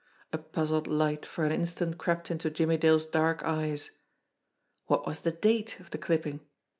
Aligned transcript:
A 0.33 0.39
puzzled 0.39 0.87
light 0.87 1.27
for 1.27 1.45
an 1.45 1.51
instant 1.51 1.99
crept 1.99 2.31
into 2.31 2.49
Jimmie 2.49 2.75
Dale's 2.79 3.05
dark 3.05 3.43
eyes. 3.43 3.91
What 4.87 5.05
was 5.05 5.21
the 5.21 5.31
date 5.31 5.79
of 5.79 5.91
the 5.91 5.99
clipping? 5.99 6.39